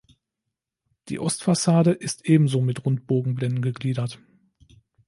Die 1.09 1.19
Ostfassade 1.19 1.91
ist 1.91 2.25
ebenso 2.25 2.59
mit 2.59 2.85
Rundbogenblenden 2.87 3.61
gegliedert. 3.61 4.17